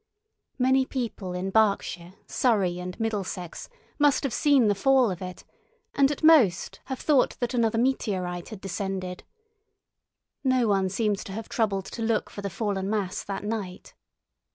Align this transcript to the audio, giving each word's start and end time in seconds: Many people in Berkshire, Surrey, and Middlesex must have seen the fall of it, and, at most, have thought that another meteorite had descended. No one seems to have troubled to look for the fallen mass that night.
Many 0.57 0.87
people 0.87 1.33
in 1.33 1.51
Berkshire, 1.51 2.13
Surrey, 2.25 2.79
and 2.79 2.99
Middlesex 2.99 3.69
must 3.99 4.23
have 4.23 4.33
seen 4.33 4.67
the 4.67 4.73
fall 4.73 5.11
of 5.11 5.21
it, 5.21 5.43
and, 5.93 6.09
at 6.09 6.23
most, 6.23 6.79
have 6.85 6.99
thought 6.99 7.37
that 7.39 7.53
another 7.53 7.77
meteorite 7.77 8.49
had 8.49 8.61
descended. 8.61 9.23
No 10.43 10.67
one 10.67 10.89
seems 10.89 11.23
to 11.25 11.33
have 11.33 11.49
troubled 11.49 11.85
to 11.85 12.01
look 12.01 12.31
for 12.31 12.41
the 12.41 12.49
fallen 12.49 12.89
mass 12.89 13.23
that 13.23 13.43
night. 13.43 13.93